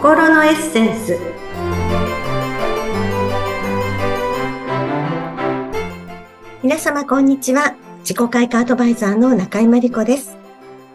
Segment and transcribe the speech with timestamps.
[0.00, 1.18] 心のエッセンス
[6.62, 10.38] 皆様こんにちは自己開花アドバイザーの中井真理子です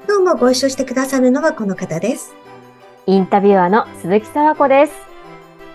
[0.07, 2.33] 今日もご一緒してくださるのはこの方です
[3.05, 4.93] インタビュアーの鈴木沢子です。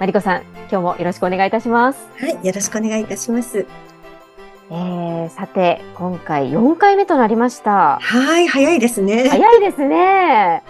[0.01, 2.09] マリコさん、今日もよろしくお願いいたします。
[2.19, 3.67] はいよろしくお願いいたします
[4.73, 8.01] えー、さて、今回4回目となりました。
[8.01, 10.64] はい早いですね早いですね。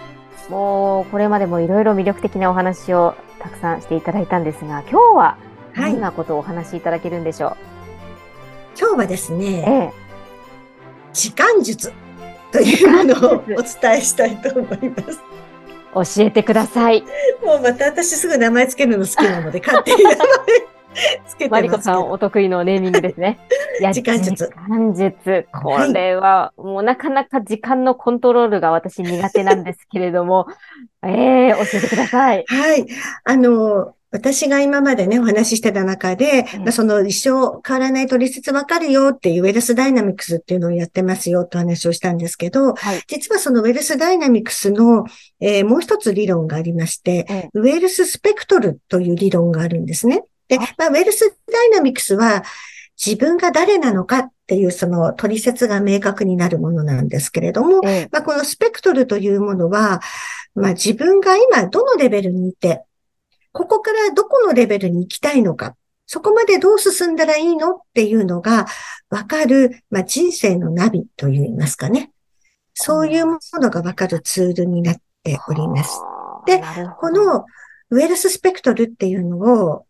[0.49, 5.37] もう、これまでもいろいろ魅力的なお話をたくさんしていただいたんですが、今日は
[5.73, 7.55] はいどんなことをお話しいただけるんでしょ
[8.77, 9.37] 今日はですう。
[9.37, 10.01] ねええ
[11.13, 11.93] 時間術
[12.51, 17.03] というものをお伝えしたいと思います教えてください。
[17.43, 20.17] もうまた私すぐ名前つけるの好きなので勝手に名前
[21.27, 21.49] つけて。
[21.49, 23.39] マリコさんお得意のネーミングですね。
[23.79, 25.47] い や時間術時間術。
[25.51, 30.47] これは、もうなかなか時間のコントロールが私苦手なんですけれども、
[31.03, 32.45] ええ教えてください。
[32.47, 32.85] はい。
[33.23, 43.01] あの、私が今までね、お話ししてた中で、うんまあその一生変わらない取説わかるよっていうウェルスダイナミクスっていうのをやってますよと話をしたんですけど、はい。
[43.07, 45.05] 実はそのウェルスダイナミクスの、
[45.39, 50.23] えーもう一つ理論がありまして、ええウェルススペクトルという理論があるんですね。
[50.51, 52.43] で、あまあ、ウェルスダイナミクスは
[53.03, 60.01] 自分が誰なのかっていうその取説が明確になるものなんですけれども、ええまあ、このスペクトルというものは、
[60.53, 62.83] まあ、自分が今どのレベルにいて、
[63.53, 68.65] ここからどこのレベルに行きたいのか、そこまでどう進んだらいいのっていうのが
[69.09, 72.11] わかる、まあ、人生のナビといいますかね。
[72.73, 75.97] そういうものがわかるツールになっております。
[76.01, 76.61] はあで
[76.99, 77.45] この
[77.91, 79.85] ウェルススペクトルっていうのを、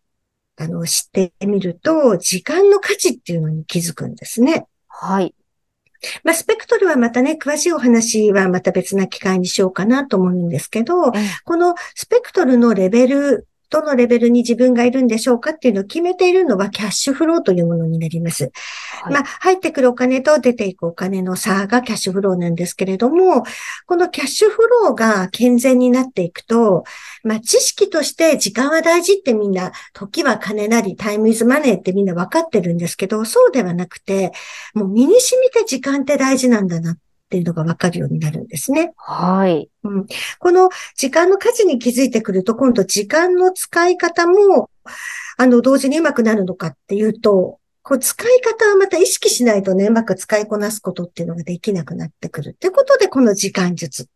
[0.56, 4.66] あの、知ってみると、時間の価値っていうのに気づくんですね。
[4.88, 5.34] はい。
[6.24, 18.52] まあ、スペクトルはまたね、詳しいお話はまた別な機会にしようかなと思うんですけど、ええこのスペクトルのレベル、どのレベルに自分がいるんでしょうかっていうのを決めているのはキャッシュフローというものになります。
[19.02, 23.44] はいまあ、入ってくるお金と出ていくお金の差がキャッシュフローなんですけれども、
[23.86, 26.84] このキャッシュフローが健全になっていくと、
[27.24, 34.32] まあ、知識として時間は大事ってみんな、時は金なり、タイムイズマネーってみんな分かってるんですけど、そうではなくて、
[34.74, 36.96] もう身に染みて時間って大事なんだなっ
[37.32, 38.92] ていうのが分かるようになるんですね。
[38.98, 39.70] はい。
[40.38, 44.68] この時間の価値に気づいてくると、今度時間の使い方も、
[45.38, 54.06] あの、同時にうまくなるのかっていうと、こう使い方はまた意識しないとね、うまく使いこなすことっていうのができなくなってくるってことで、この時間術っ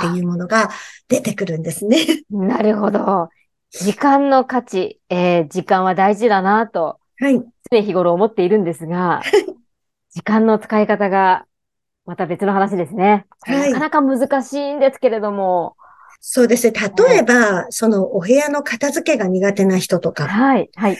[0.00, 0.68] ていうものが
[1.06, 1.98] 出てくるんですね。
[2.28, 3.28] なるほど。
[3.70, 7.42] 時間の価値、えー時間は大事だなとはい。
[7.70, 9.22] 常日頃思っているんですが、
[10.10, 11.46] 時間の使い方が
[12.08, 13.26] また別の話ですね。
[13.42, 15.76] はいなかなか難しいんですけれども、
[16.20, 16.72] そうですね。
[16.72, 20.98] 例えば、そのお部屋の片付けが苦手な人とか、はい、はい、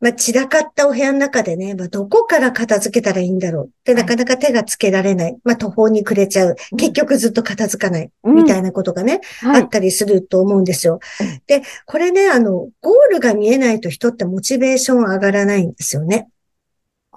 [0.00, 5.38] まあ、散らかったお部屋の中でね、まあ、どこから片付けたらいいんだろうって、はいなかなか手がつけられない。
[5.44, 6.56] まあ、途方に暮れちゃう。
[6.72, 8.10] うん結局ずっと片付かない。
[8.24, 11.40] うんみたいなことがね、はいあっ、たりすると思うんですようん。
[11.46, 16.28] で、これね、あの、ゴールが見えないと人ってモチベーション上がらないんですよね。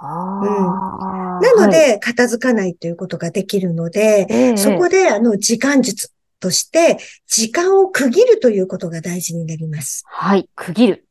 [0.03, 6.97] あーなのはいで、片付かないということができるので、ええそこで、あの、時間術として、
[7.27, 10.03] 時間を区切るということが大事になります。
[10.07, 11.05] はい、区切る。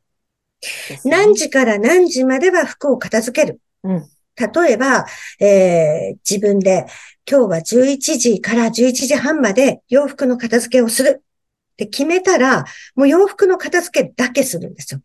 [1.05, 3.61] 何時から何時までは服を片付ける。
[3.85, 4.07] うん。
[4.37, 5.07] 例えば、
[5.41, 6.87] えー自分で
[7.31, 12.65] 今日は11時から11時半まで洋服の片付けをするって決めたら、
[12.95, 15.01] もう洋服の片付けだけするんですよ。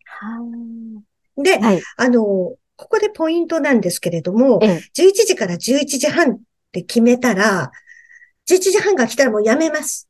[1.42, 1.82] で、はい。
[1.96, 6.38] あの、ここでポイントなんですけれども、ええ11時から11時半っ
[6.72, 7.72] て決めたら、
[8.48, 10.08] 11時半が来たらもうやめます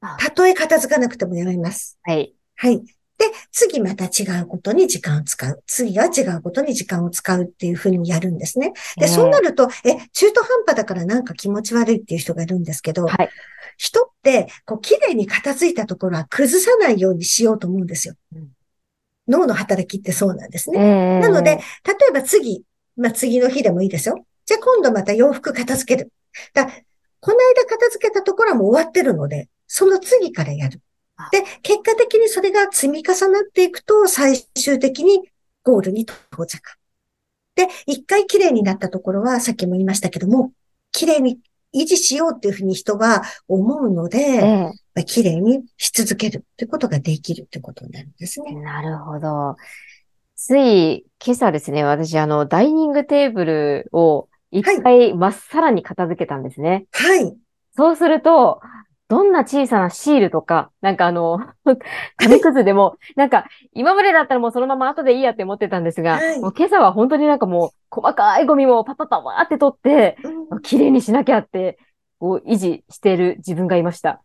[0.00, 0.16] あ。
[0.18, 1.98] たとえ片付かなくてもやめます。
[2.02, 2.34] はい。
[2.56, 2.82] はい。
[3.18, 5.62] で、次また違うことに時間を使う。
[5.66, 8.72] 次は違うことに時間を使うっていうふうにやるんですね。
[8.98, 13.30] で、そうなると、え、中途半端だからなんか気持ち悪いっていう人がいるんですけど、はい。
[13.78, 18.14] 人って、こう、綺麗に片付いたところは崩さないようにしようと思うんですよ。
[18.34, 18.55] うん
[19.28, 21.18] 脳の働きってそうなんですえね。
[21.18, 21.60] えなので、例
[22.10, 22.64] えば次、
[22.96, 24.24] まあ、次の日でもいいですよ。
[24.44, 26.12] じゃあ今度また洋服片付ける。
[26.54, 26.66] だ
[27.20, 30.80] この間片付けたところはもう終わってるので、その次からやる
[31.16, 31.28] あ。
[31.32, 35.28] で、結果的にそれが積み重なっていくと、最終的に
[35.64, 36.60] ゴールに到着。
[37.56, 40.52] で、一回綺麗になったところは、さっきも言いましたけども、
[40.92, 41.40] 綺麗に
[41.74, 44.70] 維持しようっていうふうに人は思うので、え
[45.04, 48.54] 綺麗にし続けるってことができるってことになるんですね。
[48.54, 49.56] なるほど。
[50.34, 56.86] つい、今朝ですね、私、あの、ダイニングテーブルを一回まっさらに片付けたんですね。
[56.92, 57.36] はい。
[57.74, 58.60] そうすると、
[59.08, 61.38] どんな小さなシールとか、なんかあの、
[62.16, 70.16] 紙くずでも、なんか今までだったらもうそのまま後でいいやって思ってたんですが、はいもう今朝は本当になんかもう細かいゴミもパパパパって取って、
[70.50, 71.78] うん綺麗にしなきゃって、
[72.18, 74.22] こう維持している自分がいました。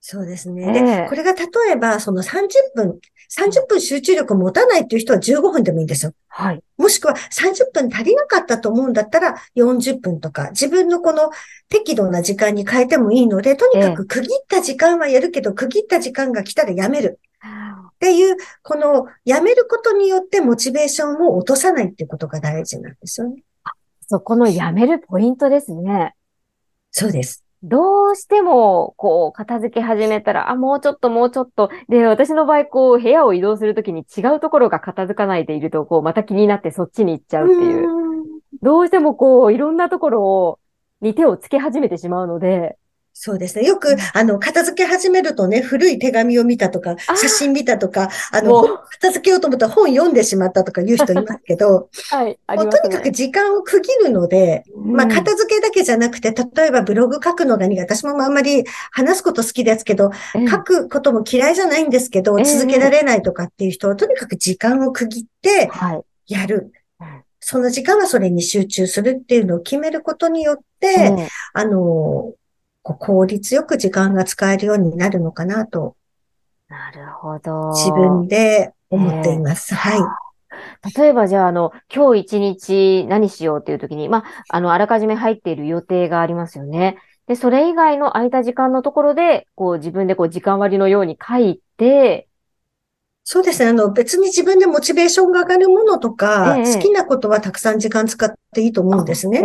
[0.00, 0.78] そうですえね。
[0.78, 2.98] えで、これが例えば、その30分、
[3.30, 6.12] 30分集中力持たないっていう人は15分でもいいんですよ。
[6.28, 6.62] はい。
[6.78, 11.30] もしくは30分足りなかったと思うんだったら40分とか、自分のこの
[11.68, 17.20] 適度な時間に変えてもいいので、とにかく区切った時間はやるけど、区切った時間が来たらやめる
[17.94, 23.42] っていう、このやめることによってモチベーションを落とさないっていうことが大事なんですよね。
[24.08, 26.14] そこのやめるポイントですね。
[26.90, 27.44] そうです。
[27.62, 31.70] どうしても、こう、片付け始めたら、あ、もうちょっと、もうちょっと。
[31.88, 37.88] で、私の場合、こう、部屋を移動するときに違うところが片付かないでいると、こう、また気になってそっちに行っちゃうっていう。
[37.88, 38.00] うん
[38.62, 40.58] どうしても、こう、いろんなところを、
[41.00, 42.76] に手をつけ始めてしまうので、
[43.12, 43.64] そうですね。
[43.64, 52.70] よく、あの、片付け始めるとね、古い手紙を見たとか写真見たとか、あの、片付けようと思ったら本読んでしまったとか言う人 いますけど、はい、ありもう。
[52.70, 57.94] とにかく時間を区切るので、まあ、うん片付けだけじゃなくて、例えばブログ書くのが苦手。
[57.94, 66.32] 私もあんまり話すこと好きですけど、ええ書くことも嫌いじゃないんですけど、ええ続けられないとかっていう人は、とにかく時間を区切ってはい。
[66.32, 67.22] やるうん。
[67.40, 72.32] その時間はそれに集中するっていうのを決めることによって、うんあの、
[72.82, 75.96] 効率よく時間が使えるようになるのかなと、
[76.68, 77.72] なるほど。
[77.72, 79.74] 自分で思っています。
[79.74, 80.00] はい。
[80.96, 86.96] 例えばじゃあ、あの、今日一日何しようっていう時に、まあ、あの、あらかじめ入っている予定がありますよね。
[87.26, 92.28] で、それ以外の空いた時間のところで、こう、自分でこう、時間割のように書いて、
[93.32, 93.68] そうですね。
[93.68, 99.38] あの、別に自分でモチベーションが上がるものとか、ええ好きなことはたくさん時間使っていいと思うんですね。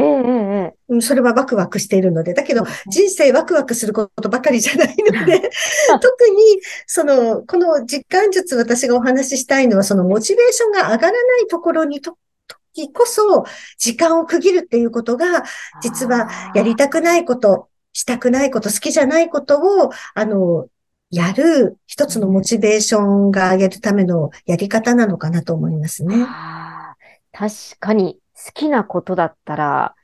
[0.91, 2.33] えそれはワクワクしているので。
[2.33, 5.51] だけど人生ワクワクすることばかりじゃないので、
[6.01, 12.17] 特に、その、この実感術私がお話ししたいのは、そのモチベーションが上がらないところにと、
[12.73, 13.45] 時こそ、
[13.77, 15.43] 時間を区切るっていうことが、
[15.83, 20.69] 実はやりたくないこと、したくないこと、好きじゃないことを、あの、
[21.15, 26.13] やる一つのモチベーションが上げるためのやり方なのかなと思いますね。
[27.31, 29.95] 確かに、好きなことだったら、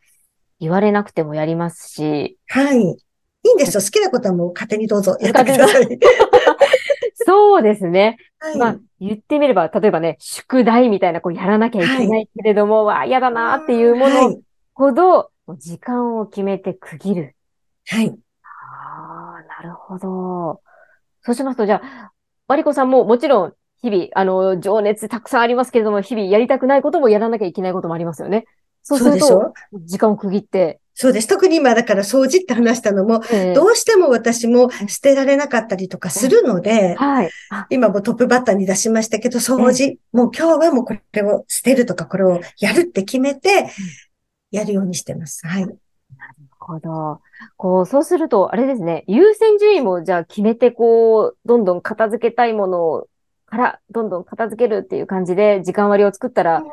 [0.62, 2.80] 言われなくてもやりますし、はい。
[2.80, 2.96] い
[3.44, 3.81] いんですよ。
[3.81, 6.00] 好きなことはもう勝手にどうぞやってください。
[7.25, 8.18] そうですね。
[8.40, 8.57] はい。
[8.57, 14.40] まあ、言ってみれば、例えばね、宿題みたいな、こう、やらなきゃいけないけれども、わあ、嫌だなっていうものはい。
[14.74, 17.36] ほど、時間を決めて区切る。
[17.88, 18.18] はい。
[18.44, 20.62] ああ、なるほど。
[21.23, 22.12] そうしますと、じゃあ、
[22.47, 28.45] マリコさんももちろん、日々、あの、情熱たくさんありますけれども、日々やりたくないこともやらなきゃいけないこともありますよね。
[28.83, 31.27] そうするとそうでしょ、時間を区切って、そうです。
[31.27, 37.29] 特に今だから掃除って話したのも、ええどうしても私も捨てられなかったりとかするので、はい。
[37.50, 43.69] あ今もトップバッターに出しましたけど、掃除、もう今日はもうこれを捨てるとか、これをやるって決めて、
[44.51, 45.47] やるようにしてます。
[45.47, 45.68] はい。
[46.68, 47.22] なるほど。
[47.58, 53.08] こう、そうすると、あれですね、優先順位もじゃあ決めて、こう、どんどん片付けたいもの
[53.48, 56.63] から、どんどん片付けるっていう感じで、時間割を作ったら、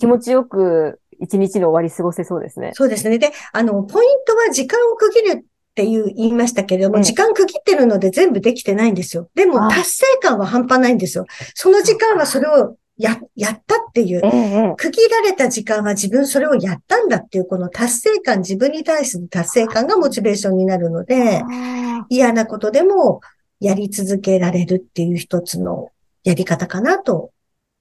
[0.00, 2.72] 気持ちよく一日の終わり過ごせそうですね。
[2.74, 3.18] そうですね。
[3.18, 5.44] で、あの、ポイントは時間を区切るっ
[5.74, 9.28] ていう言いましたけれども、ええ時間区切ってるので全部できてないんですよ。
[9.36, 11.26] でもあ達成感は半端ないんですよ。
[11.54, 14.76] その時間はそれをや、やったっていう。
[14.76, 23.20] 区切られた時間は自分それをやったんだっていうこの達成感、自分に対する達成感がモチベーションになるので、あ嫌なことでも
[23.60, 25.90] やり続けられるっていう一つの
[26.24, 27.30] やり方かなと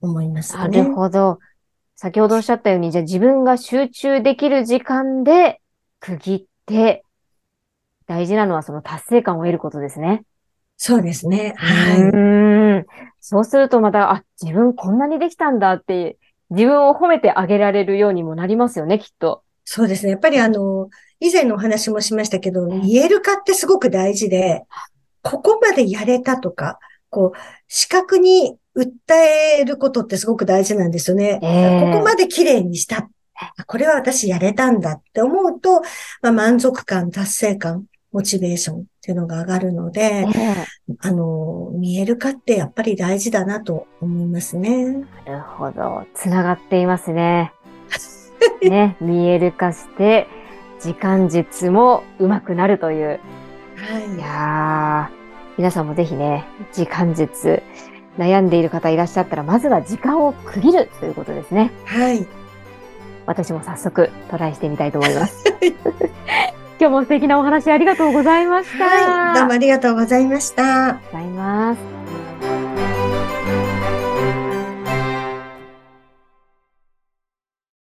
[0.01, 0.63] 思いますね。
[0.63, 1.39] ーなるほど。
[1.95, 5.59] 先ほどおっしゃったように、じゃあ自分が集中できる時間で
[6.00, 7.03] 区切って、
[8.05, 10.24] 大事なのはその達成感を得ることですね。
[10.77, 11.55] そうですね。
[11.57, 12.86] うはい。
[13.19, 16.17] そうするとまた、あ、自分こんなにできたんだって、
[16.50, 19.43] 自分を褒めてあげられるようにもなりますよね、きっと。
[19.65, 20.12] そうですね。
[20.12, 24.63] やっぱりあの、以前のお話もしましたけど、うん言えるかってすごく大事で、
[25.24, 26.79] ここまでやれたとか、
[27.10, 29.15] こう、視覚に訴
[29.60, 31.39] えることってすごく大事なんですよね。
[31.41, 33.10] ええここまで綺麗にした。
[33.34, 35.81] あこれは私やれたんだって思うと、
[36.22, 37.86] まあ、満足感、達成感、
[38.17, 40.67] モチベーションっていうのが上がるので、ええ
[41.01, 45.05] あの、見える化ってやっぱり大事だなと思いますね。
[45.27, 46.03] なるほど。
[46.15, 47.53] つながっていますね。
[48.67, 50.27] ね、見える化して、
[50.79, 53.19] 時間術も上手くなるという。
[53.75, 55.15] いはやー、
[55.59, 57.62] 皆さんもぜひね、時間術、
[58.17, 61.69] 悩んでいる方いらっしゃったら、まずは時間を区切るということですね。
[61.86, 61.88] い。
[61.88, 62.27] はい。
[63.27, 65.43] 私も早速トライしてみたいと思います。
[66.79, 68.86] 今日も素敵なお話ありがとうございました。
[68.86, 69.39] はい。
[69.39, 71.00] どうもありがとうございました。
[71.12, 71.97] ございます。